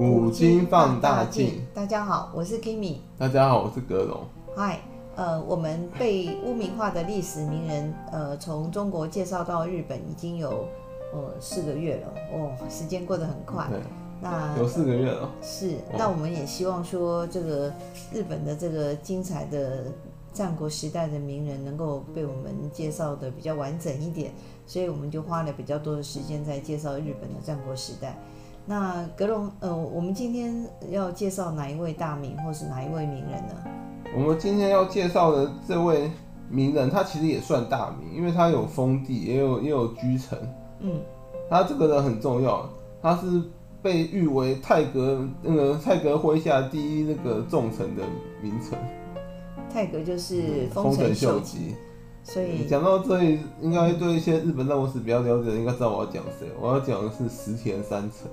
[0.00, 1.60] 古今放大镜。
[1.74, 3.00] 大家好，我是 Kimi。
[3.18, 4.24] 大家好，我是格龙。
[4.56, 4.80] 嗨，
[5.14, 10.66] 呃，我们被污名化的历史名人，呃，从中国介绍到日本已经有
[11.12, 13.66] 呃四个月了，哦，时间过得很快。
[13.68, 13.78] 对，
[14.22, 15.30] 那有四个月了。
[15.42, 17.70] 是，那我们也希望说，这个
[18.10, 19.84] 日本的这个精彩的
[20.32, 24.32] 战国时代的名人能够被我们介绍的比较完整一点，
[24.66, 28.16] 所以我们就花了比较多的时间在介绍日本的战国时代。
[28.66, 33.54] 那格隆，呃，我们今天要介绍哪一位大名，或是哪一位名人呢？
[34.14, 36.10] 我们今天要介绍的这位
[36.48, 40.38] 名人，他其实也算大名，因为他有封地，也有也有居城。
[40.80, 41.00] 嗯，
[41.48, 42.68] 他这个人很重要，
[43.02, 43.42] 他是
[43.82, 48.02] 被誉为泰格那个太阁麾下第一那个重臣的
[48.42, 48.78] 名臣。
[49.72, 51.74] 泰格就是丰臣秀吉。
[52.22, 56.48] 所以讲到这里，应该对一些日本战国史比较了解的，应该知道我要讲谁。
[56.60, 58.30] 我要讲的是石田三成。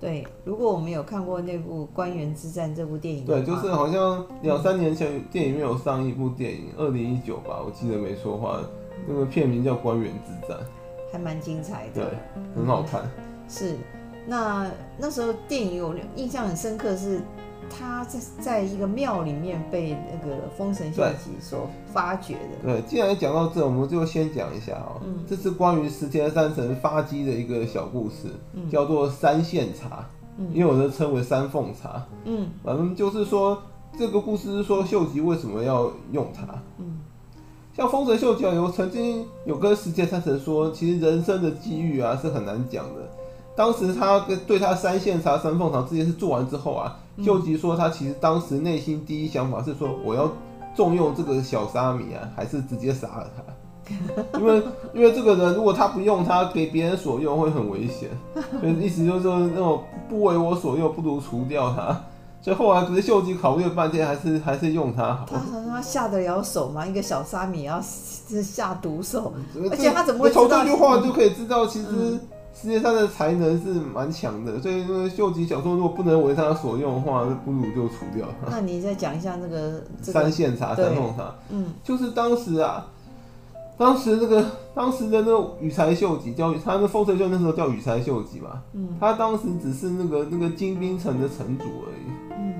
[0.00, 8.60] 对，如果我们有看过那部《官员之战》这部电影，对，就是好像两三年前电影院有上一部电影，二零一九吧，我记得没错的话，
[9.06, 10.58] 那个片名叫《官员之战》，
[11.12, 12.04] 还蛮精彩的，对，
[12.54, 13.02] 很好看。
[13.48, 13.76] 是，
[14.26, 17.20] 那那时候电影我印象很深刻是。
[17.70, 22.40] 他在在一个庙里面被那个封神秀吉所发掘的。
[22.62, 25.00] 对，既然讲到这，我们就先讲一下哦、喔。
[25.04, 25.24] 嗯。
[25.28, 32.04] 这是关于石田三成发迹的一个小故事，嗯、叫做三线茶，嗯，也有人称为三凤茶。
[32.24, 32.48] 嗯。
[32.62, 33.60] 反正就是说，
[33.98, 36.42] 这个故事是说秀吉为什么要用它。
[36.78, 37.00] 嗯。
[37.76, 43.10] 像丰臣秀吉有曾经有跟石田三成说，其实人生的机遇啊是很难讲的。
[43.56, 47.00] 当时他跟对他三线茶、三凤茶这件事做完之后啊。
[47.22, 50.30] 秀吉说，他其实当时内心第一想法是说，我要
[50.74, 53.42] 重用这个小沙弥啊，还是直接杀了他？
[54.38, 54.62] 因为
[54.94, 58.08] 因为这个人如果他不用他给别人所用会很危险，
[58.60, 62.00] 所以意思就是说那种不为我所用，不如除掉他。
[62.40, 65.26] 所以后来可是秀吉考虑了半天，还是还是用他好。
[65.30, 66.86] 他他下得了手吗？
[66.86, 69.32] 一个小沙弥要下毒手，
[69.70, 71.86] 而且他怎么会从这句话就可以知道，其实。
[71.90, 72.20] 嗯
[72.54, 78.26] 世界上的才能是蛮强的，所以那个秀吉想说，如果不能为他所用的话，不如就除掉。
[78.40, 78.48] 他。
[78.56, 82.86] 那你再讲一下那个、这个、三线茶、三凤茶，嗯，就是当时啊，
[83.76, 92.54] 当时那个当时的那个羽柴秀吉叫他那丰臣秀那时候叫羽柴秀吉嘛，嗯，他当时只是那个那个金兵城的城主而已，嗯，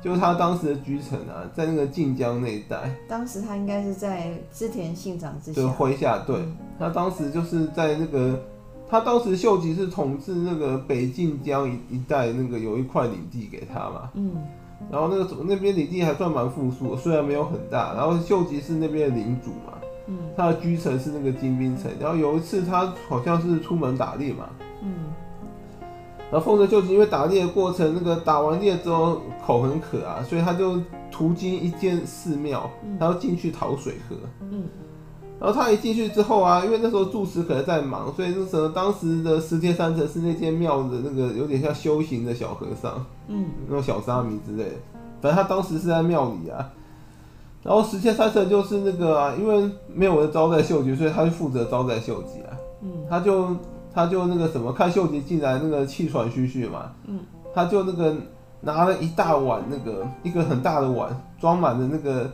[0.00, 2.94] 就是他当时的居城啊，在那个晋江那一带。
[3.08, 8.40] 当时他应该是在织田信长之下，麾下，对、嗯，他当时就是在那个。
[8.90, 14.32] 他当时秀吉是统治那个北近江一一带，那个有一块领地给他嘛，嗯，
[14.90, 19.78] 然后那个那边领地还算蛮富庶，虽然没有很大，然后秀吉是那边的领主嘛，
[20.08, 24.48] 嗯，他的居城是那个金兵城，然后有一次他好像是出门打猎嘛，
[24.82, 24.92] 嗯，
[26.32, 30.80] 然后丰臣秀吉因为打猎的过程，那个打完猎之后口很渴啊，所以他就
[31.12, 32.68] 途经一间寺庙，
[32.98, 34.16] 他要进去讨水喝，
[34.50, 34.64] 嗯。
[35.40, 44.76] 然后他一进去之后啊，因为那时候住持可能在忙，所以那时候当时的十天三成是那间庙的那个有点像修行的小和尚，嗯，那种小沙弥之类的。
[45.22, 46.68] 反正他当时是在庙里啊。
[47.62, 52.52] 然后十天三成就是那个啊，因为没有人招待秀吉，所以他就负责招待秀吉啊。
[52.82, 53.56] 嗯，他就
[53.94, 57.18] 他就那个什么，看秀吉进来那个气喘吁吁嘛，嗯，
[57.54, 58.14] 他就那个
[58.60, 62.30] 拿了一大碗那个一个很大的碗，装满了那个。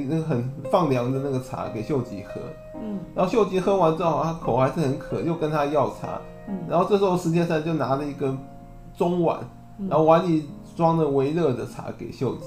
[0.00, 2.40] 一个很放凉的那个茶给秀吉喝，
[2.80, 8.36] 嗯，然后秀吉喝完之后，他口还是很渴，又跟他要茶，嗯，然后这时候石田三就拿了一个
[8.96, 9.38] 中碗，
[9.88, 12.46] 然后碗里装着微热的茶给秀吉，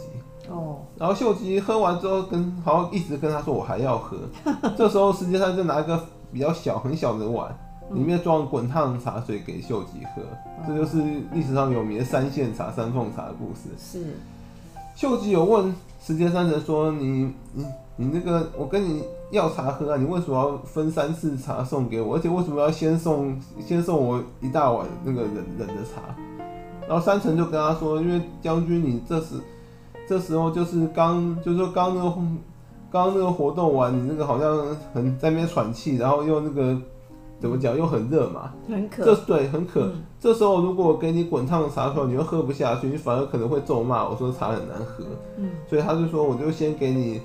[0.50, 4.18] 哦，然后秀吉喝完之后跟好像一直跟他说我还要喝，
[4.78, 6.00] 这时候石田三就拿一个
[6.32, 7.56] 比较小很小的碗，
[7.92, 10.22] 里面装滚烫茶水给秀吉喝，
[10.68, 11.02] 这就是
[11.34, 13.70] 历史上有名的三线茶、三凤茶的故事。
[13.78, 14.18] 是，
[15.00, 15.74] 秀吉有问。
[16.02, 17.66] 石阶三成说：“你你
[17.96, 19.02] 你那个，我跟你
[19.32, 22.18] 要茶喝啊，你为什么要分三次茶送给我？
[22.18, 26.14] 而且为什么要先送先送我一大碗那个冷冷的茶？”
[26.86, 29.36] 然后三成就跟他说：“因为将军你这时
[30.06, 32.14] 这时候就是刚就是说刚那个
[32.92, 36.78] 刚那个活动完，你那个好像很在那边喘气，然后又那个。”
[37.40, 37.78] 怎么讲？
[37.78, 39.06] 又很热嘛，很渴。
[39.06, 39.86] 这对很渴。
[39.86, 45.06] 嗯、这时候如果我给你滚烫的茶水，你又喝不下去，你反而可能会咒骂我说茶很难喝。
[45.38, 47.22] 嗯，所以他就说，我就先给你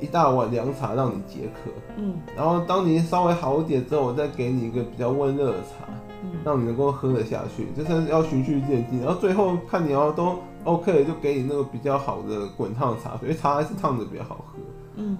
[0.00, 1.70] 一大碗凉茶让你解渴。
[1.96, 7.66] 嗯，然后当你稍微好一点之后，我再给你一个比较温热的茶，嗯，让你能够喝得下去。
[7.76, 14.58] 就是要循序渐进，然后最后看你要都 OK，就给你那个比较好的滚烫茶水，因为茶还是烫的比较好喝。
[14.94, 15.18] 嗯，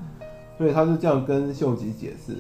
[0.57, 2.37] 所以他就这样跟秀吉解释。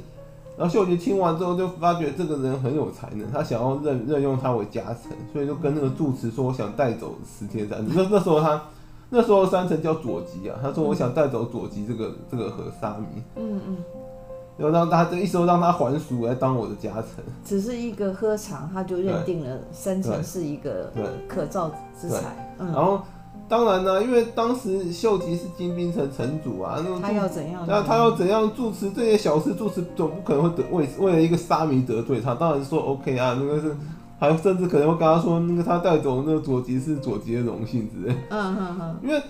[0.58, 8.60] 然后秀吉听完之后就发觉这个人很有才能，他想要任任用他为家臣，所以就跟那个住持说：“我想带走石田三成。”那那时候他
[9.10, 13.76] 那时候三成叫佐吉啊，他说：“我想带走佐吉这个这个和沙弥。”嗯嗯。
[14.58, 20.92] 要让他这一说让他还俗来当我的家臣，只是一个喝茶，他就认定了三成是一个
[21.28, 22.52] 可造之才。
[22.58, 23.00] 然后
[23.48, 27.64] 当然呢，因为当时秀吉是金兵城城主啊，那他要怎样？
[27.66, 29.54] 那他要怎样主持这些小事？
[29.54, 33.74] 主持总不可能会得为为了一个沙弥得罪他，当然说 OK 啊，那个是
[34.18, 38.14] 还甚至可能会跟他说，那个他带走那个佐吉是佐吉的荣幸之类。
[38.30, 39.20] 嗯嗯嗯，因为。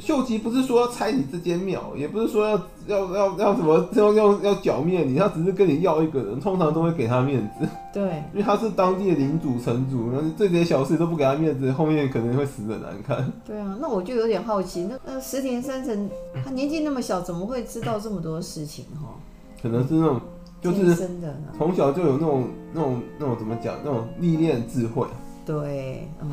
[0.00, 7.66] 秀吉不是说要拆你这间庙，也不是说要要要要什么要要要剿灭你，他只是跟你要一个人，通常都会给他面子。
[7.94, 13.32] 对，因为他是当地的领主城主，那这点小事都不给他面子，后面可能会死的难看。
[13.46, 16.10] 对啊，那我就有点好奇，那那石田三成
[16.44, 19.14] 他年纪那么小，怎么会知道这么多事情哈？
[19.62, 20.20] 可能是那种
[20.60, 21.08] 就是
[21.56, 22.44] 从小就有那种
[22.74, 25.06] 那种那种怎么讲那种历练智慧。
[25.46, 26.30] 对，嗯。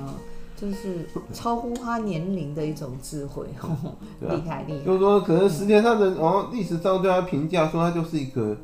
[0.64, 3.48] 就是超乎他年龄的一种智慧，
[4.22, 4.86] 厉害厉害。
[4.86, 8.56] 就是说，可能石田三成，然后历史上对他评价说他就是一个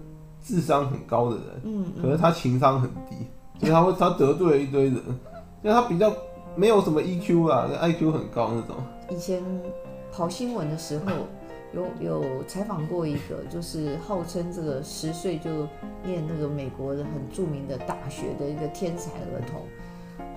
[0.41, 3.27] 智商很高的人，嗯，可是他情商很低，
[3.59, 4.95] 所以他会他得罪了一堆人，
[5.61, 6.09] 因为他比较
[6.55, 8.77] 没有什么 EQ 啦，IQ 很高那种。
[9.09, 9.43] 以前
[10.09, 11.11] 跑新闻的时候，
[11.73, 15.67] 有有采访过一个，就是号称这个十岁就
[16.05, 19.61] 念那个美国的很著名的大学的一个天才儿童。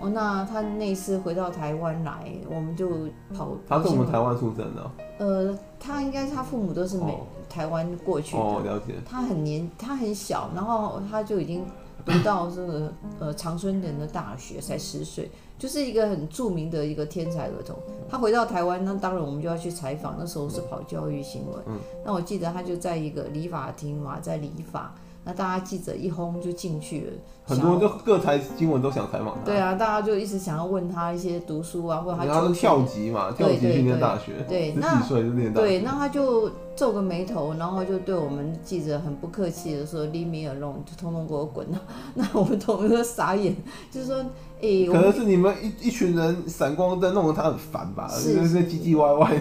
[0.02, 2.90] 哦，那他那次回到台湾来，我们就
[3.32, 3.50] 跑。
[3.68, 4.90] 他是我们台湾出生的。
[5.18, 8.42] 呃，他应该他父母都是美、哦、台湾过去的。
[8.42, 8.94] 哦，了解。
[9.06, 11.64] 他很年，他很小，然后他就已经
[12.04, 17.76] 读到这个呃长春人的大学，才十岁，就是一个很著名的一个天才儿童。
[18.08, 20.16] 他回到台湾，那当然我们就要去采访。
[20.18, 21.62] 那时候是跑教育新闻。
[21.68, 21.78] 嗯。
[22.04, 24.92] 那我记得他就在一个理发厅嘛，在理发。
[25.24, 27.12] 那大家记者一轰就进去了，
[27.44, 29.44] 很多就各台新闻都想采访他。
[29.44, 32.26] 对啊，大家就一直想要问他一些读书啊，或者他。
[32.26, 35.66] 他是跳级嘛，跳级去念大学，对，那几岁就念大学。
[35.66, 41.66] 对，那他就皱个眉头，然后就对我们记者很不客气的说：“Leave me alone，就通通给我滚。
[42.14, 43.54] ”那我们同学傻眼，
[43.92, 44.16] 就是说，
[44.60, 49.40] 哎、欸，可能是你们一一群人闪光灯弄得他很烦吧，是是是，唧唧歪歪。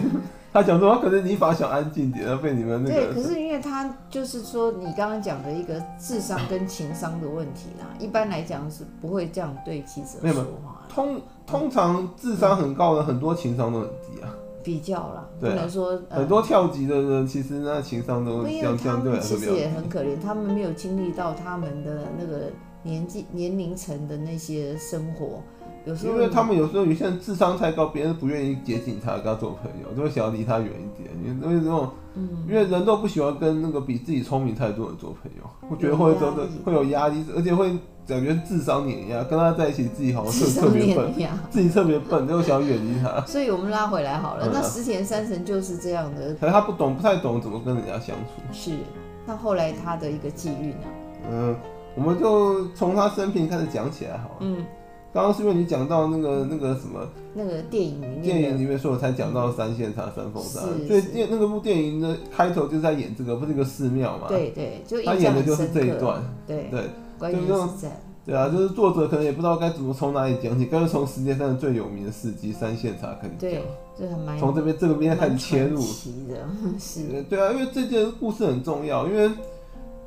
[0.52, 3.06] 他讲说，可能理发想安静点，被你们那个。
[3.06, 10.86] 对，可是因为他就是说，你刚刚讲的一个智商跟情商的问题啦，一般来讲是不会这样对记者说话。
[10.90, 14.28] 通通常智商很高的，很多情商都很低啊。
[14.62, 19.56] 比较啦，不能说很多跳级的人，其实那情商都相相对来说比较低。
[19.56, 22.42] 其实也很可怜，他们没有经历到他们的那个
[22.82, 25.42] 年纪年龄层的那些生活。
[26.04, 31.10] 因为他们有时候有些人智商太高，别人不愿意接近他，跟他做朋友，就会想要离他远一点。
[31.24, 37.70] 因为这种，嗯，因为人都不喜欢跟那个比自己聪明太多的人做朋友，我觉得会真的会有压力，而且会
[38.06, 41.12] 感觉智商碾压，跟他在一起自己好像特特别笨，
[41.50, 43.20] 自己特别笨，就想远离他。
[43.26, 48.42] 所以我们拉回来好了，那石田三成就是这样的，可是他不懂，不太懂怎么跟人家相处。
[48.52, 48.70] 是，
[49.26, 50.86] 那后来他的一个际遇呢？
[51.30, 51.56] 嗯，
[51.96, 54.36] 我们就从他生平开始讲起来好了。
[54.40, 54.64] 嗯。
[55.12, 60.60] 刚刚是因为你讲到那个那个什么那个电影里面，电影里面，所以我才讲到三线茶三凤茶。
[60.88, 64.28] 所以电那个部电影的开头就是在演这个，不是一个寺庙嘛？
[64.28, 66.22] 对对，就他演的就是这一段。
[66.46, 66.84] 对对，
[67.18, 67.88] 关于是
[68.24, 73.50] 对啊，就是作者可能也不知道该怎么从哪里讲起，干脆从世界上最有名的事迹三线茶开始讲。
[73.50, 73.62] 对，
[74.38, 75.78] 从这边这个边开始切入。
[76.80, 77.22] 是。
[77.28, 79.24] 对啊，因为这件故事很重要，因为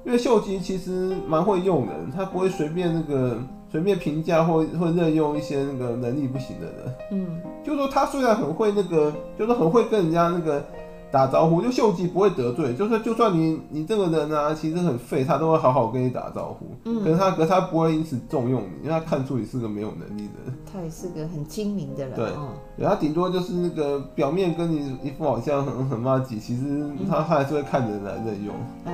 [0.03, 3.37] 因为秀吉其实蛮会用人，他不会随便那个。
[3.75, 10.63] 随便评价或或任用一些那个能力不行的人，嗯，就是说他虽然很会那个，就是很会跟人家那个
[11.11, 20.45] 打招呼，就秀吉不会得罪，就是就算你你这个人啊，其实很废，他都会好好跟你打招呼，嗯，可是他可是他不会因此重用你，因为他看出你是个没有能力的。
[20.45, 22.29] 人，他也是个很精明的人，对，
[22.77, 26.63] 对他顶多就是那个表面跟你一副好像很很麻吉，其实
[27.09, 28.55] 他他还是会看人来任用，
[28.85, 28.93] 嗯，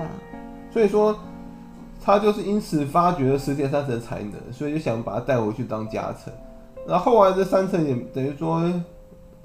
[0.74, 1.16] 所以说。
[2.04, 6.34] 他就是因此发掘了石田三成的才能，所以就想把他带回去当家臣。
[6.88, 8.64] 然后后来这三成也等于说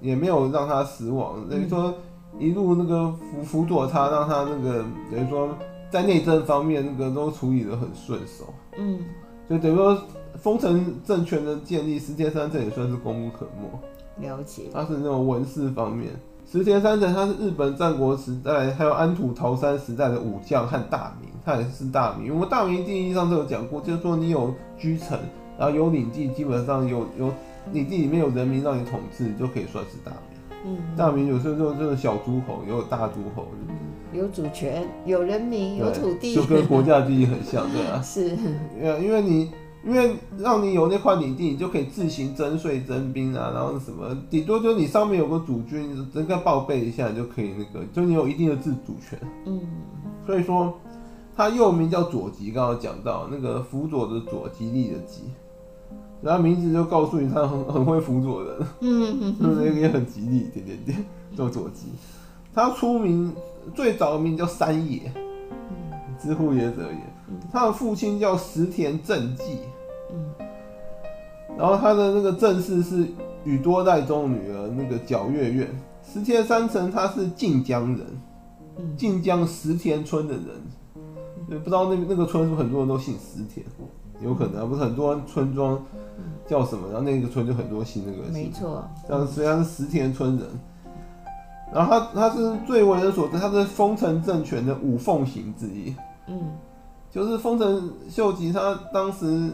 [0.01, 1.95] 也没有让他失望，等于说
[2.39, 5.51] 一路那个辅辅佐他，让他那个等于说
[5.91, 8.47] 在内政方面那个都处理得很顺手。
[8.79, 9.01] 嗯，
[9.51, 9.99] 就等于说
[10.37, 14.27] 丰臣政权的建立，石田三成也算是功不可没。
[14.27, 16.11] 了解，他是那种文士方面。
[16.51, 21.31] 石田三成他是日本战国时代还有安土桃山时代的武将和大名。
[21.45, 25.17] 他也是大名，我们大名定义上都有讲过，就是说你有居城，
[25.57, 27.33] 然后有领地，基本上有有
[27.73, 30.21] 领地里面有人民让你统治，就可以算是大名。
[30.65, 33.47] 嗯，大名有时候就就是小诸侯，也有大诸侯。
[33.69, 33.77] 嗯，
[34.13, 38.03] 有主权，有人民，有土地， 就跟国家地理很像，对啊。
[38.03, 38.31] 是，
[38.81, 39.53] 因为因为你
[39.87, 49.17] 因为让你有那块领地，你就可以自行征税征兵啊，然后什么，顶多就是你上面有个主君，整个报备一下，你就可以那个，就你有一定的自主权。
[49.47, 49.61] 嗯，
[50.27, 50.75] 所以说
[51.37, 55.23] 他又名叫左吉，刚刚讲到那个辅佐的左，吉利的吉。
[56.21, 60.49] 然后名字就告诉你，他很很会辅佐人，嗯，是不是也很吉利？
[60.53, 61.05] 点点点，
[61.37, 61.93] 叫左吉。
[62.53, 63.33] 他出名
[63.75, 65.13] 最早的名叫三野，
[66.19, 66.99] 知乎野者也。
[67.53, 69.59] 他的父亲叫石田正纪，
[71.59, 73.07] 然后他的那个正室是
[73.45, 75.69] 宇多代宗女儿那个皎月院。
[76.03, 78.07] 石田三成他是晋江人，
[78.97, 83.67] 晋江石田村的人，不知道那那个村是不是很多人都姓石田？
[84.23, 85.83] 有可能啊，不是很多村庄
[86.47, 88.33] 叫什么，然后那个村就很多姓那个姓。
[88.33, 88.89] 没错。
[89.09, 90.47] 但虽然是石田村人，
[91.75, 95.95] 然后他他是最为人所知，他是丰臣政权的五奉行之一。
[96.29, 96.41] 嗯。
[97.17, 99.51] 就是丰臣秀吉，他当时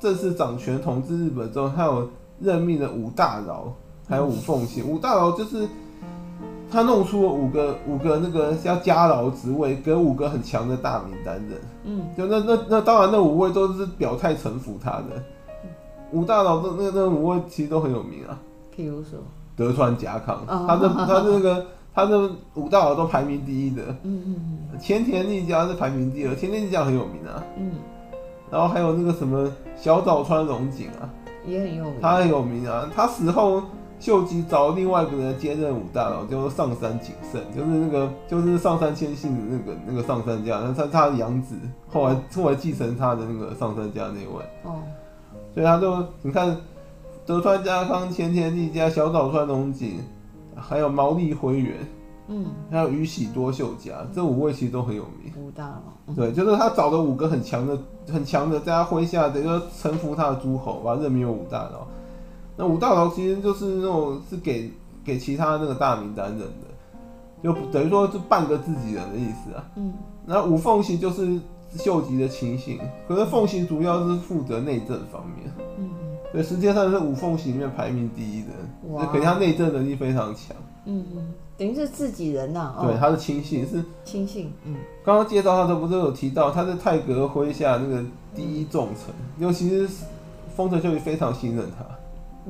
[0.00, 2.08] 正式掌权统治日本之后，他有
[2.40, 3.64] 任命了五大老，
[4.08, 4.88] 还有五奉行。
[4.88, 5.68] 五大老就是。
[6.70, 11.60] 他弄出了五个五个那个要加饶职位，给五个很强的大名担任。
[11.84, 15.22] 嗯，就那那那当然那五位都是表态臣服他的。
[16.12, 18.38] 五大佬那那那五位其实都很有名啊。
[18.74, 19.18] 譬如说
[19.54, 23.82] 德川家康，哦、他的他的那个他的五大佬都排名第一的。
[24.02, 24.36] 嗯嗯
[24.72, 24.78] 嗯。
[24.78, 27.44] 前田利家是排名第二，前田利家很有名啊。
[27.56, 27.72] 嗯。
[28.50, 31.08] 然后还有那个什么小早川龙井啊，
[31.46, 31.94] 也很有名。
[32.00, 33.62] 他很有名啊，他死后。
[34.00, 41.54] 秀吉找另外一个人接任五大佬，叫做上杉景胜，就是那个就是上杉谦信的那个那个上杉家，那他他的养子，
[41.88, 44.44] 后来后来继承他的那个上杉家那位。
[44.64, 44.82] 哦，
[45.54, 46.56] 所以他就你看
[47.24, 50.00] 德川家康、前田利家、小早川隆景，
[50.56, 51.76] 还有毛利辉元，
[52.28, 55.32] 嗯，还有宇喜多秀家，这五位其实都很有名。
[55.36, 55.64] 五大
[56.06, 57.78] 老，对，就是他找了五个很强的、
[58.08, 59.48] 很强的，在他麾下的，就
[59.80, 61.86] 臣服他的诸侯，把他任命为五大老。
[62.56, 64.70] 那五大老其实就是那种是给
[65.04, 69.64] 给其他那个大名担任的，就等于说是半个自己人的意思啊。
[69.76, 69.92] 嗯。
[70.24, 71.40] 那五奉行就是
[71.76, 72.78] 秀吉的亲信，
[73.08, 75.50] 可是奉行主要是负责内政方面。
[75.78, 75.90] 嗯。
[76.32, 78.48] 对，实际上是五凤行里面排名第一的，
[78.82, 80.56] 就，可是他内政能力非常强。
[80.86, 81.34] 嗯嗯。
[81.58, 82.82] 等于是自己人呐、啊。
[82.84, 84.50] 对，他是亲信是亲信。
[84.64, 84.76] 嗯。
[85.04, 88.02] 刚刚介绍他的时候不是有提到他是泰格麾下那个
[88.34, 90.04] 第一重臣，因为其是
[90.56, 91.84] 丰臣秀吉非常信任他。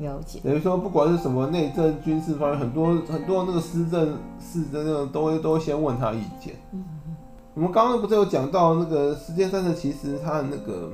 [0.01, 6.55] 了解，等于说，不管是什么内政、军事方面，很多很多那个施政、事政那种，都会都会先问他意见。
[6.71, 7.15] 嗯嗯。
[7.53, 10.89] 我们刚刚不是有讲到那个石间三成，其实他的那个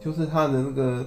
[0.00, 1.04] 就是他的那个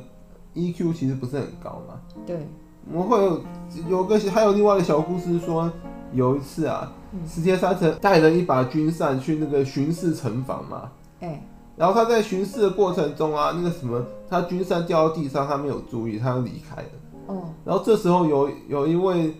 [0.56, 2.00] EQ 其实不是很高嘛。
[2.26, 2.48] 对。
[2.92, 3.42] 我们会有
[3.88, 5.72] 有个还有另外一个小故事说，
[6.14, 6.92] 有一次啊，
[7.28, 10.92] 石田三成带了一把军扇去那个巡视城防嘛。
[11.20, 11.42] 欸
[11.78, 16.90] 然后他在巡视的过程中啊，那个什么，他军扇掉到地上，他没有注意，他就离开了。
[17.28, 17.44] 哦。
[17.64, 19.34] 然后这时候有有一位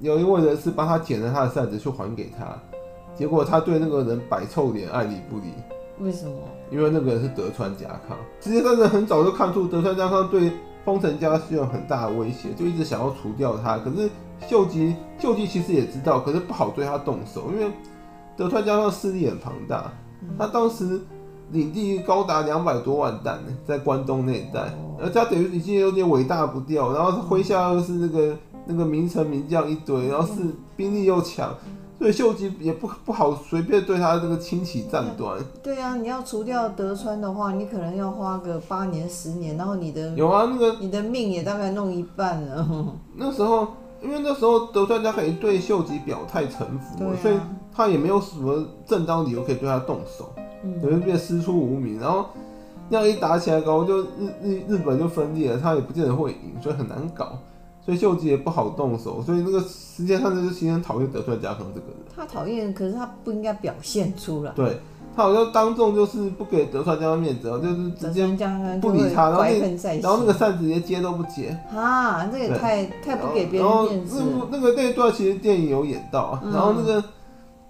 [0.00, 2.46] 有一位人是帮他捡了他的扇子去还给他，
[3.14, 5.52] 结果他对那个人摆臭脸，爱理不理。
[6.00, 6.32] 为什么？
[6.70, 8.16] 因为那个人是德川家康。
[8.40, 10.52] 实际上，很早就看出德川家康对
[10.84, 13.78] 丰臣家是有很大的威胁，就一直想要除掉他。
[13.78, 14.08] 可是
[14.48, 17.72] 秀吉秀吉其实也知道，可是不好对他动手，因为
[18.36, 19.92] 德川家康势力很庞大，
[20.38, 21.00] 他当时。
[21.52, 24.62] 领地高达两百多万担呢，在关东那一带，
[25.00, 28.36] 而他等于已经有点伟大不掉，然后麾下又是那个
[28.66, 30.42] 那个名臣名将一堆，然后是
[30.76, 31.54] 兵力又强，
[31.98, 35.38] 所以秀吉也不不好随便对他这个轻启战端。
[35.62, 42.66] 对啊，你要除掉德川的话，你可能要花个八年十年，然后你的有啊，那个你的命也大概弄一半了。
[43.16, 43.68] 那时候，
[44.02, 47.34] 因为那时候德川家可以对秀吉表态臣服，啊，所以
[47.74, 50.30] 他也没有什么正当理由可以对他动手。
[50.82, 52.26] 等于变师出无名，然后
[52.88, 54.06] 那样一打起来搞，搞就日
[54.42, 57.38] 日日本就分裂了，他也不见得会赢，所以很难搞，
[57.86, 61.96] 所以秀吉也不好动手，所以那个时间上就是其实很讨厌德川家康这个人。
[62.14, 64.52] 他讨厌，可是他不应该表现出来。
[64.52, 64.78] 对，
[65.14, 68.26] 他好像当众就是不给德川家康面子，就是直接
[68.82, 71.56] 不理他，然后那然后那个扇子连接都不接。
[71.74, 74.20] 啊，这也太太不给别人面子。
[74.50, 77.02] 那那个那一段其实电影有演到，然后那个。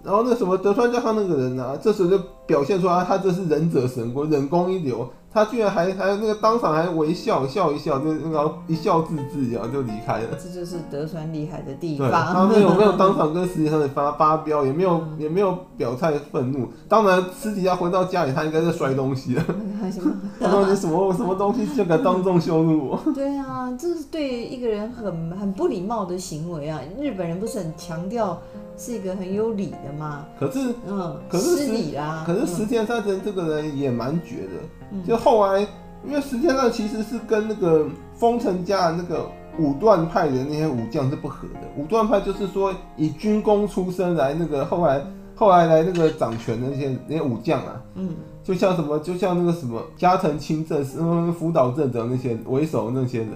[0.02, 2.16] 然后那个什么德川家康那个人啊，这时候就
[2.46, 5.08] 表现出来，他这是忍者神龟，忍功一流。
[5.32, 10.28] 他居然还还那个当场还微笑笑一笑，就然后一笑置之，然后就离开了。
[10.42, 12.10] 这就是德川厉害的地方。
[12.10, 16.66] 他没有没有当场跟石田三成发发飙，也没有也没有表态愤怒。
[16.88, 19.44] 当然私底下回到家里，他应该在摔东西了。
[20.40, 23.00] 他说你什么什么东西就敢当众羞辱我？
[23.12, 26.80] 对啊，这是对一个人很很不礼貌的行为啊！
[26.98, 28.40] 日本人不是很强调
[28.78, 30.24] 是一个很有礼的吗？
[30.40, 32.24] 可是，嗯，可是失礼啦。
[32.26, 34.50] 可是石田三成这个人也蛮绝的，
[34.90, 35.60] 嗯、就后来
[36.04, 39.24] 因为石田三成其实是跟那个丰臣家的那个
[39.58, 41.60] 武断派的那些武将是不合的。
[41.76, 45.00] 武断派就是说以军功出身来那个后来。
[45.38, 48.08] 后来来那个掌权的那些那些武将啊，嗯，
[48.42, 53.28] 就像什么，就像那个什么加藤清正、什么福岛正则那些为首的那些人，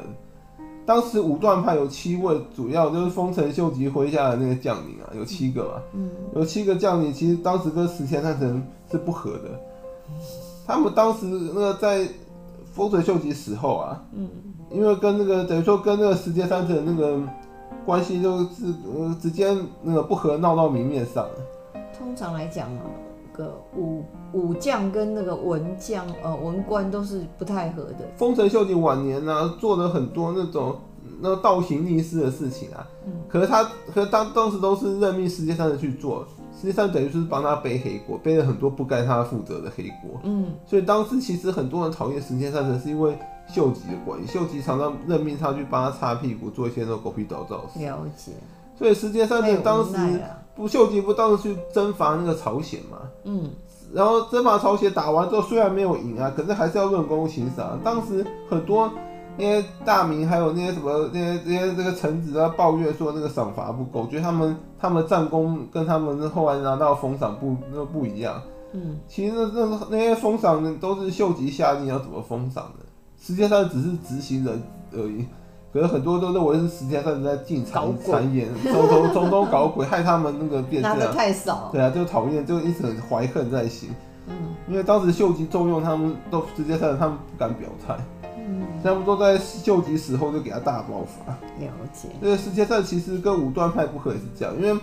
[0.86, 9.60] 当时武断派有七位，主要就是丰臣秀吉麾下的那个将领啊，有七个嘛，嗯，有七个将领，其实当时跟石田三成是不合的，
[10.66, 12.08] 他们当时那个在
[12.72, 14.28] 丰臣秀吉死后啊，嗯，
[14.70, 17.20] 因为跟那个等于说跟那个石间三成那个
[17.84, 21.34] 关系就是呃直接那个不和闹到明面上了。
[21.96, 22.82] 通常来讲啊，
[23.32, 27.98] 个武武将跟那个文将呃文官都是不太合的。
[28.16, 30.76] 丰臣秀吉晚年呢、啊，做了很多那种
[31.20, 32.86] 那个倒行逆施的事情啊。
[33.06, 33.12] 嗯。
[33.28, 36.26] 可是他，可是当当时都是任命石间三成去做，
[36.60, 40.20] 实际上等于是帮他背黑锅，背了很多不该他负责的黑锅。
[40.24, 40.52] 嗯。
[40.66, 44.26] 所以当时其实很多人讨厌石田三成，是因为秀吉的关系。
[44.32, 47.80] 秀吉常常任命他去帮他擦屁股，做一些那种狗屁倒灶事。
[47.80, 48.32] 了解。
[48.78, 50.20] 所以石田三成当时。
[50.56, 52.98] 不，秀吉不当时去征伐那个朝鲜嘛？
[53.24, 53.50] 嗯，
[53.94, 57.78] 然后征伐朝鲜打完之后，虽然没有赢啊，可是还是要论功行赏。
[57.82, 58.92] 当时很多
[59.36, 68.40] 那些大明，还有那些什么那些那些这个臣子在，抱怨说那个赏罚不够，觉得他们他们战功跟他们后来拿到封赏不那不一样。
[68.72, 72.84] 嗯，其实那那那些封赏呢，都是秀吉下令要怎么封赏的，
[73.20, 75.26] 实际上只是执行人而已。
[75.72, 80.98] 可是很多都认为是石田三成在进谗谗言，从 从从中搞鬼，害他们那个变这样。
[80.98, 81.70] 拿的太少。
[81.72, 83.90] 对啊，就讨厌，就一直很怀恨在心。
[84.26, 84.34] 嗯。
[84.68, 87.96] 因为当时秀吉重用他们，都石田三成他们不敢表态。
[88.80, 88.82] 嗯。
[88.82, 91.32] 他们都在秀吉死后就给他大爆发。
[91.58, 92.08] 了解。
[92.20, 94.80] 这个世界上其实跟武断派不可也是这样，因为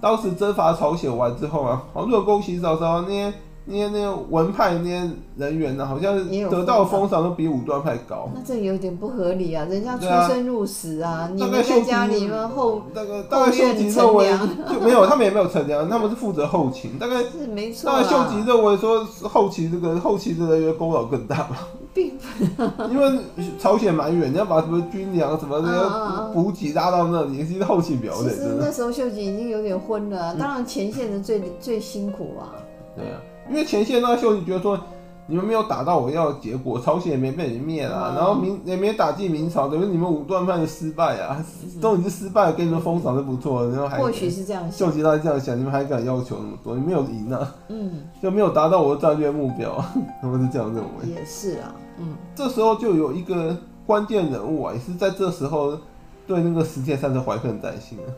[0.00, 3.32] 当时征伐朝鲜完之后啊，好论功行赏那些。
[3.66, 6.16] 那些那个文派那些人员呢，好像
[6.50, 8.28] 得到的封赏都比武断派高。
[8.34, 9.64] 那这有点不合理啊！
[9.70, 14.30] 人家出生入死啊，啊你们在家里面后那个大概秀吉认为
[14.70, 16.98] 就没有，他们也没有乘凉，他们是负责后勤。
[16.98, 17.90] 大概是没错。
[17.90, 21.56] 大概秀吉认为说后勤这个后勤的人员功劳更大嘛，
[21.94, 23.18] 并不 因为
[23.58, 28.24] 朝鲜蛮远，你要把什么军粮什么的补给拉到那里，其实后勤表演。
[28.24, 32.52] 其实那时候秀吉已经有点昏了，啊，当然前线的最最辛苦啊。
[32.94, 33.18] 对啊。
[33.48, 34.78] 因为前线那个秀吉觉得说，
[35.26, 41.42] 你们没有打到我要的结果，朝鲜也没被你灭了，然后明也没打进明朝，等于你们武断派的失败啊，
[41.80, 46.74] 都已经失败了，给你们封赏是不错了，然后还或许是这样，秀吉他这样想，你们还敢要求那么多？
[46.74, 49.82] 你没有赢啊，嗯，就没有达到我的战略目标，
[50.20, 51.08] 他们是这样认为。
[51.08, 55.78] 也是啊，嗯，这时候就有一个关键人物啊，也是在这时候
[56.26, 58.08] 对那个石田三成怀恨在心啊。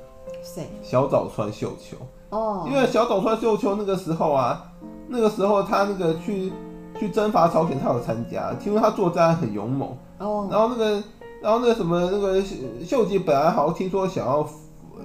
[0.42, 0.64] 谁？
[0.82, 1.96] 小早川秀秋。
[2.30, 4.72] 哦，因为小早川秀秋那个时候啊。
[5.09, 6.53] 那个时候他那个去
[6.99, 9.97] 去征伐朝鲜，他有参加，听说他作战很勇猛。
[10.19, 10.49] 哦。
[10.51, 11.03] 然后那个，
[11.42, 12.42] 然后那个什么，那个
[12.85, 14.47] 秀吉本来好像听说想要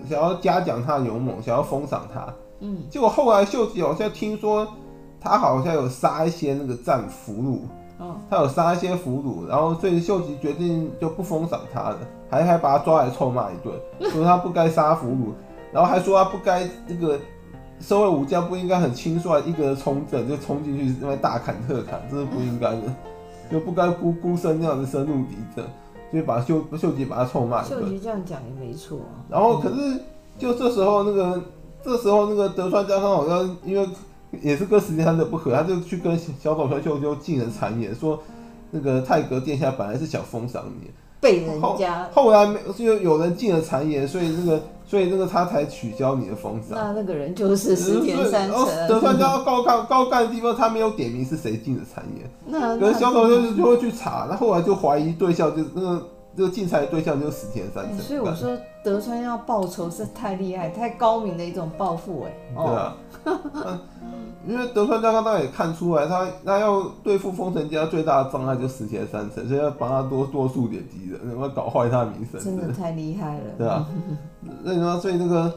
[0.09, 2.33] 想要嘉奖他的勇猛，想要封赏他。
[2.61, 2.79] 嗯。
[2.89, 4.67] 结果后来秀吉好像听说
[5.19, 7.59] 他好像有杀一些那个战俘虏。
[8.03, 8.15] 哦。
[8.29, 11.97] 他有杀一些俘虏，然后所以秀吉决定就不封赏他了，
[12.29, 13.75] 还还把他抓来臭骂一顿，
[14.11, 15.33] 说他不该杀俘虏，
[15.71, 17.19] 然后还说他不该那个。
[17.81, 22.83] 身为武将不应该很轻率一个人冲阵就冲进去，因为大砍特砍，这是不应该的，
[23.51, 25.65] 就不该孤孤身那样子深入敌阵，
[26.13, 27.81] 就把秀秀吉把他臭骂一顿。
[27.81, 28.99] 秀吉这样讲也没错。
[29.27, 29.99] 然后可是
[30.37, 31.41] 就这时候那个
[31.83, 33.89] 这时候那个德川家康好像因为
[34.41, 38.21] 也是跟石田三成不合，他就去跟小早川秀秋进了谗言，说
[38.69, 40.91] 那个太阁殿下本来是想封赏你。
[41.21, 46.71] 被人家后，后来没就有人进了谗言，所以那个所以那个他才取消你的封赏。
[46.71, 48.65] 那那个人就是石田三成。
[48.87, 52.29] 德川家高干高干的地方，他没有点名是谁进的谗言。
[52.45, 57.99] 那可是小岛就是就会去查，那后来就怀疑对象就是那个这个进谗的对象就是石田三成。
[57.99, 62.33] 所以我说德川要报仇是太厉害、太高明的一种报复哎。
[62.55, 62.97] 对啊。
[64.47, 72.41] 因为德川家康大概也看出来，他他要对付丰臣家最大的障碍就是石田三成，所以要帮他多多树点敌人，然后搞坏他的名声。
[72.43, 73.87] 真的太厉害了，对啊。
[74.63, 75.53] 那你说，所以那个，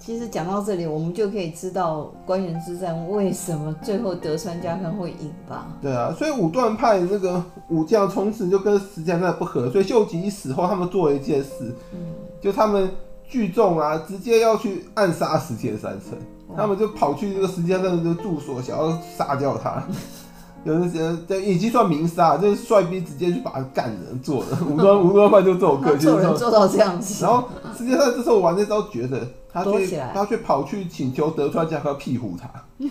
[0.00, 5.68] 其实讲到这里，我们就可以知道关原之战为什么最后德川家康会赢吧？
[5.80, 11.98] 对啊，所以武断派那个武将从此就跟石田三成不合，所以秀吉一死后，他们做了一件事，嗯，
[12.46, 12.88] 就他们
[13.28, 16.16] 聚众啊，直接要去暗杀石田三成。
[16.56, 19.82] 他们就跑去这个石田三成的住所，想要杀掉他。
[20.62, 27.24] 有的人这已经算明杀，就是帅逼直接去把他干人做的，武装武装派就这种个性，做人做到这样子。
[27.24, 32.48] 然后实际上这时候玩那招觉得他去他去跑去请求德川家康庇护他。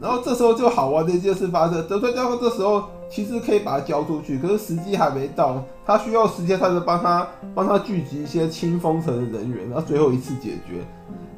[0.00, 10.82] 然后这时候就好玩的一件事发生，德川家康这时候其实可以把他交出去，可是时机还没到，他需要时间，他就帮他帮他聚集一些清风城的人员，然后最后一次解决。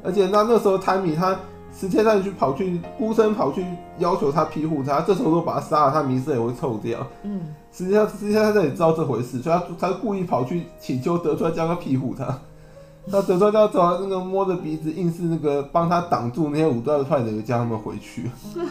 [0.03, 1.37] 而且那那时候泰米他
[1.77, 3.65] 石田三成去跑去孤身跑去
[3.97, 7.05] 要求他庇护他，这时候都把他杀了，他名声也会臭掉。
[7.23, 12.37] 嗯，实际上实际上他也知道这回事，所以他他故意跑去请求德川家康庇护他。
[13.05, 18.31] 那德川家康那个摸着鼻子，硬是那个帮他挡住那些武断派的人，叫他们回去。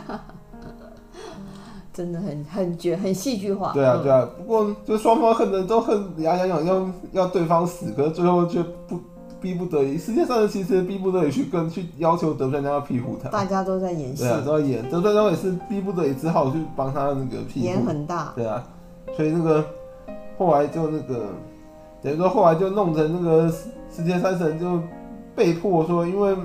[1.93, 3.73] 真的很很绝，很戏剧化。
[3.75, 4.27] 对啊，对啊。
[4.39, 8.99] 不过就双方恨的都恨牙痒痒，要要对方死，可是最后却不
[9.39, 9.99] 逼不得已。
[9.99, 13.29] 世界上的其实逼不得已去跟去要求德川家要庇护他。
[13.29, 14.23] 大家都在演戏。
[14.23, 14.83] 对啊，都在演。
[14.89, 17.67] 德川家康也是逼不得已，只好去帮他那个庇护。
[17.67, 18.33] 演很大。
[18.35, 18.65] 对啊，
[19.15, 19.63] 所以那个
[20.39, 21.27] 后来就那个。
[22.03, 23.49] 等于说，后来就弄成那个
[23.91, 24.81] 石田三神就
[25.35, 26.37] 被迫说，因为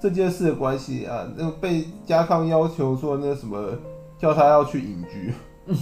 [0.00, 3.70] 这件事的关系啊，那被家康要求说那什么，
[4.18, 5.34] 叫他要去隐居，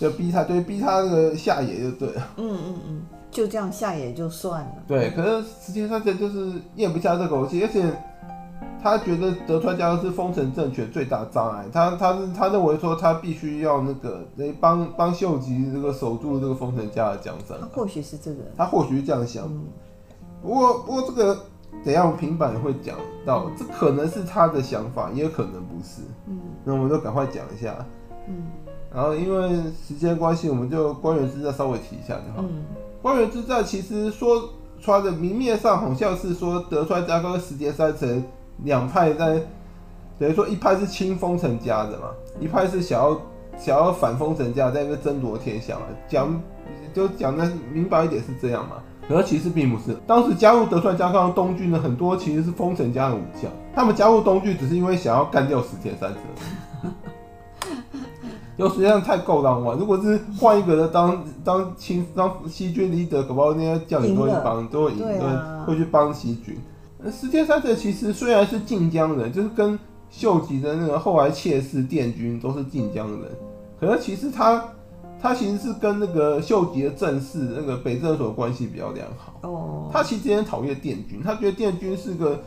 [0.00, 2.28] 就逼他，就逼他那个下野就对了。
[2.36, 4.72] 嗯嗯嗯，就这样下野就算了。
[4.88, 7.82] 对，可是石田三神就是咽不下这口气，而且。
[8.82, 17.56] 他觉得德川家康是丰臣政权最大障碍，他他是他认为说他必须要那个来帮帮秀吉这个守住这个丰臣家的江山。
[17.60, 19.46] 他或许是这个，他或许是这样想。
[19.46, 19.66] 嗯、
[20.42, 21.38] 不过不过这个
[21.84, 26.02] 等下我平板会讲到，这可能是他的想法，也有可能不是。
[26.26, 27.86] 嗯，那我们就赶快讲一下。
[28.26, 28.46] 嗯，
[28.92, 32.42] 然后因为时间关系，我们就官员之战稍微提一下就好。
[32.48, 32.64] 嗯，
[33.00, 38.24] 关原之战其实说穿的明面上好像是说德川家康跟石田三成。
[38.64, 39.40] 两派在
[40.18, 42.06] 等于说，一派是亲丰臣家的嘛，
[42.40, 43.20] 一派是想要
[43.58, 45.82] 想要反丰臣家，在那争夺天下嘛。
[46.08, 46.40] 讲
[46.94, 48.76] 就讲的明白一点是这样嘛。
[49.08, 56.92] 可是其实并不是，当时加入德川家康东军的很多其实是丰臣家的武将，他们加入东军只是因为想要干掉石田三成。
[58.56, 59.76] 就实际上太够浪漫。
[59.76, 66.56] 如果是换一个人当当清当西军 leader，搞不好那些将领都会帮，都会赢，啊、会去帮西军。
[67.10, 69.78] 石田三成其实虽然是晋江人，就是跟
[70.10, 73.20] 秀吉的那个后来妾室殿军都是晋江人，
[73.80, 74.62] 可是其实他
[75.20, 79.34] 他其实是跟那个秀吉的正室那个北政所关系比较良好。
[79.48, 79.90] 哦。
[79.92, 82.38] 他其实也很讨厌殿军，他觉得殿军是个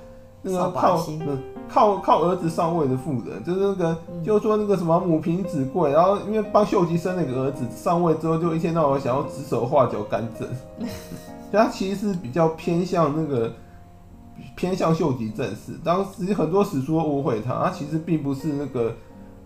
[0.41, 10.47] 那个靠嗯靠靠儿子上位的妇人，就是那个、嗯、就是说那个什么母凭子贵，然后因为帮秀吉生了个儿子上位之后，就一天到晚想要指手画脚干政，
[11.49, 13.51] 所以他其实是比较偏向那个。
[14.55, 18.93] 偏向秀吉正室，当时很多史书都误会他，他其实并不是那个，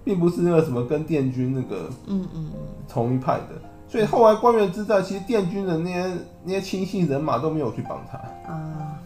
[0.04, 2.52] 并不是那个什么跟殿军那个，嗯嗯
[2.88, 8.18] 同一派的，所以后来官员之战，其实殿军的那些那些亲信人马都没有去帮他
[8.52, 9.00] 啊。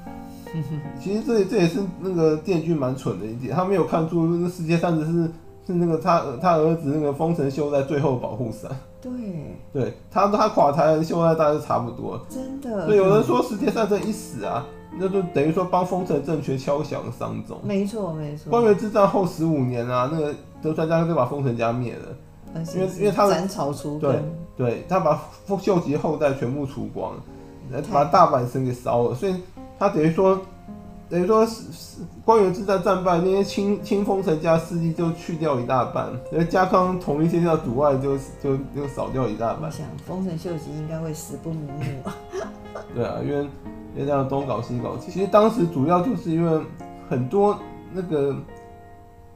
[1.02, 5.32] 其实这这也是那个殿军蛮蠢的一点，他没有看出那个石田三成是
[5.66, 8.70] 是那个他他儿子那个丰臣秀在最后保护伞。
[9.02, 9.12] 对，
[9.74, 12.24] 对他他垮台秀赖大概是差不多。
[12.30, 12.86] 真的。
[12.86, 14.66] 所以有人说石田三成一死啊。
[15.00, 17.60] 那就等于说帮丰臣政权敲响了丧钟。
[17.64, 18.50] 没错，没错。
[18.50, 24.12] 关原之战后十五年啊，那个德川家康就把丰臣家灭了，因为因为他斩草除根，
[24.56, 25.22] 对对，他把
[25.62, 27.14] 秀吉后代全部除光，
[27.92, 29.36] 把大阪城给烧了，所以
[29.80, 30.40] 他等于说
[31.10, 39.64] 等于说是是关原之战战败，那些清清丰臣家势力就去掉一大半，而家康统一天下阻碍就就就少掉一大半。
[39.64, 42.12] 我想丰臣秀吉应该会死不瞑目。
[42.94, 43.48] 对啊，因为。
[43.96, 46.66] 也这样东搞西搞，其实当时主要就是因为
[47.08, 47.56] 很多
[47.92, 48.36] 那个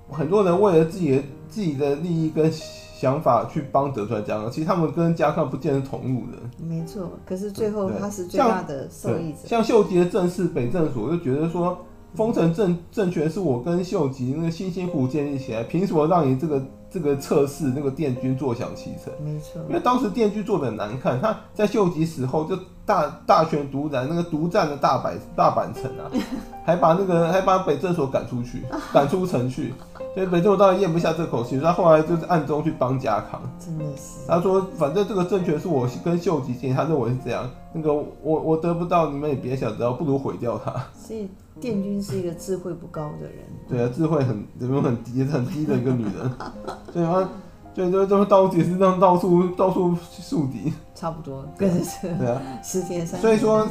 [0.10, 2.52] 很多人为了自己的自己的利益跟
[3.00, 6.68] 想法去帮德川家康，其实他们跟家康不见得是同路人。
[6.68, 9.40] 没错，可是最后他是最大的受益者。
[9.46, 11.78] 像，像秀吉的正室北政所就觉得说，
[12.16, 16.60] 丰臣政政权是我跟秀吉那个辛辛苦苦建立起来，凭什么让你这个？
[16.98, 22.58] 这个测试那个电锯坐享其成，没错，因为当时电锯做的很难看，他在秀吉死后就
[22.88, 26.10] 大大权独揽，那个独占了大阪大阪城啊，
[26.66, 29.76] 还把那个还把北政所赶出去， 赶出城去，
[30.16, 40.74] 所以北政所当然咽不下这口气，他后来就是暗中去帮家康，真的是，他说反正这个政权是我跟秀吉建立，他认为是这样，那个我我得不到，你们也别想得到，不如毁掉它。
[40.98, 46.32] 所以殿军是一个智慧不高的人，对啊，智慧很怎么很低很低的一个女人。
[46.94, 47.30] 对啊，
[47.74, 53.20] 对，就这么到处也是这样到处到处树敌，差不多跟是对啊，石田三。
[53.20, 53.68] 所以说，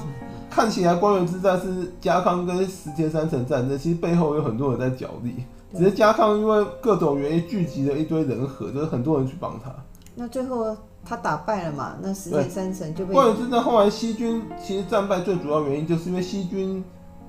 [0.51, 5.45] 看起来关原之战是家康跟石田三成战争，其实背后有很多人在角力。
[5.77, 9.71] 只是家康因为各种原因聚集了一堆人和，就是很多人去帮他。
[10.15, 11.97] 那最后他打败了嘛？
[12.01, 13.13] 那十铁三成就被。
[13.13, 16.83] 关羽之战后来西军其实战败最主要原因就是因为西军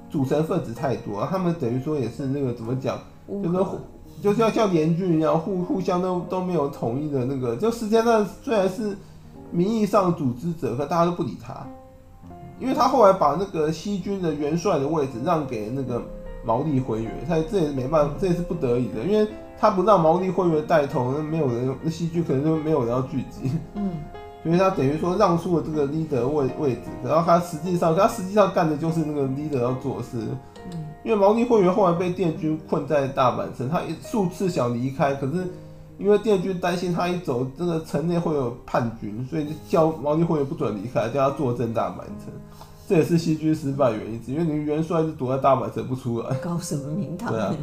[0.10, 3.66] 组成分子太多，他们等于说也是那个怎么讲，就是
[4.22, 7.56] 就是要像联军一样互互相都都没有统一的那个。
[7.56, 8.98] 就石田三成虽然是
[9.52, 11.66] 名义上组织者，可大家都不理他，
[12.60, 16.02] 因为他后来把那个西军的元帅的位置让给那个
[16.44, 19.28] 毛利辉元，他这也是没办法，这也是不得已的，因为。
[19.60, 23.54] 他不让毛利辉元带头，那没有人，那西军可能就没有人要聚集。
[23.74, 23.90] 嗯，
[24.44, 30.20] 所以他等于说让出了这个 leader 位位置，然后他实际上，他实际上干的就是那个 leader 要做的事。
[30.72, 35.48] 嗯，因为毛利会员后来被电军困在大阪城，他数次想离开，可是
[35.98, 42.32] 因为电军担心他一走，这个城内会有叛军，所以就叫毛利会员不准离开，叫他坐镇大阪城。
[42.88, 47.32] 这也是西军失败原因，因为你元帅是躲在大阪城不出来，搞什么名堂？
[47.32, 47.54] 对啊，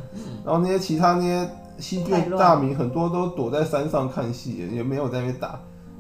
[0.45, 1.49] 然后那些其他那些。
[1.77, 5.59] 西军大名很多都躲在山上看戏，也没有在那边打。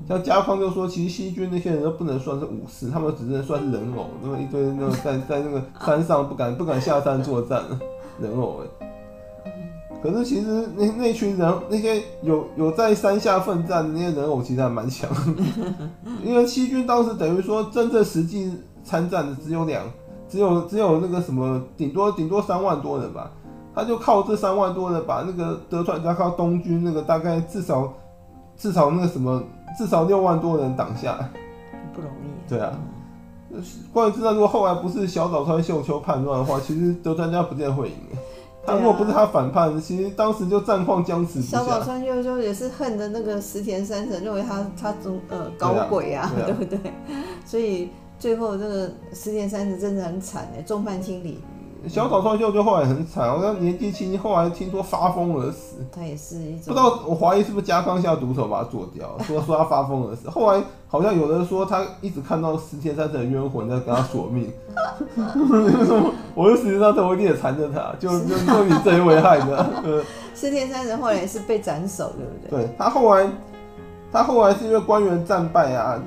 [0.08, 7.62] 像加康就说，其实西军那些人都不能算是武士，他们只能算是人偶，那么一堆那种在在那个山上不敢不敢下山作战
[8.20, 8.60] 人偶。
[10.02, 15.08] 可是其实那那群人那些有有在山下奋战的那些人偶，其实还蛮强。
[16.22, 19.82] 因为西军当时等于说真正实际参战的只有两，
[20.28, 23.30] 只有只有那个什么，顶多顶多三万多人吧。
[23.74, 27.92] 他就靠这三万多人把那个德川家康东军那个大概至少
[28.56, 29.42] 至少那个什么
[29.76, 31.28] 至少六万多人挡下来，
[31.94, 32.48] 不容易。
[32.48, 32.72] 对啊，
[33.92, 37.94] 关羽之战如果后来不是小早川秀秋叛乱的话，其实德川家不见得会赢。
[38.66, 41.58] 他如果不是他反叛，其实当时就战况僵持不下。
[41.58, 46.78] 小早川秀秋也是恨的那个石田三成，认为他他总呃搞鬼啊，对，啊 对不对？
[47.44, 51.38] 所以最后这个石田三成真的很惨哎，众叛亲离。
[51.88, 55.76] 小草川秀就后来很惨，好像年纪轻轻，后来听说发疯而死。
[55.94, 60.30] 他也是一种不知道，我怀疑是不是家康下毒手把他做掉， 说说他发疯而死。
[60.30, 64.52] 后来好像有人说他一直看到石田三成的冤魂在跟他索命。
[66.34, 70.02] 我就石田三成，我一定也缠着他，就 就就你这一为害的。
[70.34, 72.64] 石田三成后来是被斩首，对不对？
[72.64, 73.30] 对，他后来，
[74.10, 76.00] 他后来是因为官员战败啊。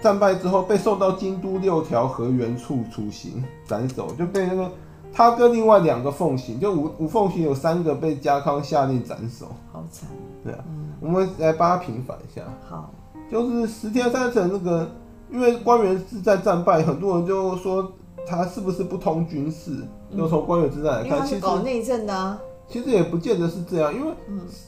[0.00, 4.70] 战败之后被送到京都六条河原处处刑斩首，就被那个
[5.12, 10.08] 他跟另外两个奉行，就五五奉行有三个被家康下令斩首，好惨。
[10.42, 12.42] 对啊，嗯、我们来帮他平反一下。
[12.68, 12.90] 好，
[13.30, 14.88] 就是石田三成那个，
[15.30, 17.92] 因为关原之战战败，很多人就说
[18.26, 19.84] 他是不是不通军事？
[20.16, 22.38] 就从关原之战来看，其实搞内政的啊。
[22.70, 24.12] 其实也不见得是这样，因为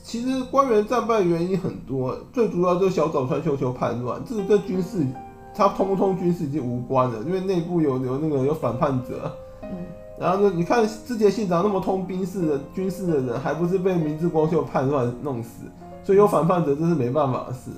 [0.02, 5.06] 其实官员战败原因很多，最主要就是小早川秀秀叛乱，这个跟军事
[5.54, 9.30] 他通不通军事已经无关了，因为内部有有那个有反叛者，
[9.62, 9.68] 嗯，
[10.18, 15.64] 然后呢，你看织田信长那么通兵事的军事的人，还不是被明治光秀叛乱弄死，
[16.02, 17.70] 所以有反叛者这是没办法的事。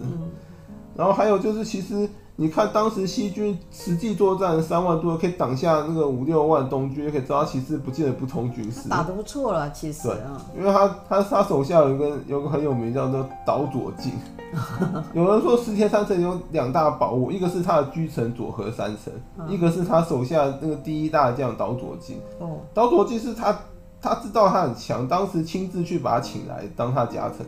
[0.97, 2.09] 然后还有就是其实。
[2.37, 9.71] 你看，当时西军实际作战三万多，可以挡下那个五六万东军，可以知道其实不见得不通军事，打得不错了。
[9.71, 10.17] 其实，对，
[10.59, 14.13] 因为他他他手下有一个有个很有名叫做岛左近。
[15.15, 19.13] 有人说石田三成有两大宝物，一个是他的居城佐和三成，
[19.49, 22.21] 一个是他手下那个第一大将岛左近。
[22.41, 23.57] 哦，岛左近是他
[24.03, 27.47] 他知道他很强，当时亲自去把他请来当他家臣。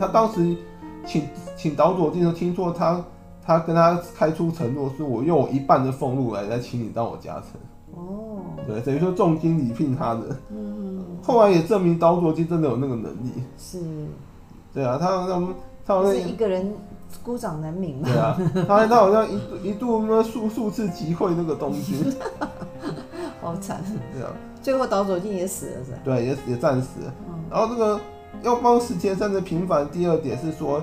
[0.00, 0.56] 他当时
[1.04, 3.04] 请请岛左近听说他。
[3.44, 7.60] 他跟他开出承诺，说我用我一半的俸禄来来请你当我家臣。
[7.94, 10.36] 哦，对，等于说重金礼聘他的。
[10.50, 13.30] 嗯，后来也证明岛佐镜真的有那个能力。
[13.58, 13.80] 是。
[14.72, 16.72] 对啊，他好像他好像是一个人
[17.22, 18.08] 孤掌难鸣嘛。
[18.08, 21.98] 对啊，他他好像一度一度那数数次集会那个东军。
[23.42, 23.82] 好惨。
[24.14, 24.30] 对啊。
[24.62, 25.98] 最后岛佐镜也死了是吧？
[26.04, 27.12] 对，也也战死了。
[27.28, 27.34] 嗯。
[27.50, 28.00] 然后这个
[28.42, 30.80] 要帮石田三的平反，第二点是说。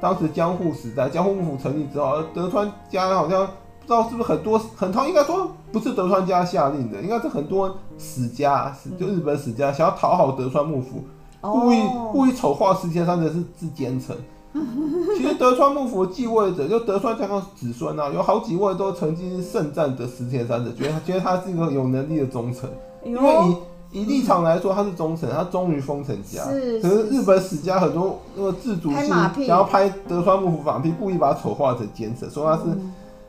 [0.00, 11.04] 当时江户时代，江户幕府成立之后，德川家好像不知道是不是很多很多，应该说不是德川家下令的，应该是很多史家，就日本史家想要讨好德川幕府，
[11.40, 14.16] 故意故意丑化石田三成是是奸臣。
[15.16, 22.68] 其实德川幕府继位者，就德川家康子孙啊，有好几位都曾经盛赞的石田三成，觉得觉得他是一个有能力的忠臣，
[23.04, 23.56] 因为以。
[23.92, 26.44] 以立场来说，他是忠臣，他忠于丰臣家。
[26.44, 32.76] 是，可是日本史家很多那个自主性，想要拍德川幕府马屁，故意把他丑化成奸臣，说他是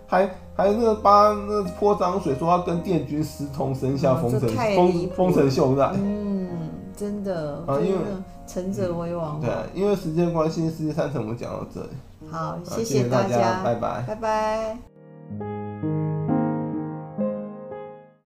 [0.05, 5.91] 还还那个扒那泼脏水，说他跟殿军私通，生下丰臣丰丰臣秀赖。
[5.95, 6.49] 嗯，
[6.95, 7.97] 真的啊，因为
[8.45, 9.39] 成者为王。
[9.41, 11.89] 对，因为时间关系，世界三层我们讲到这里。
[12.29, 14.90] 好，谢谢大家，拜拜，拜拜。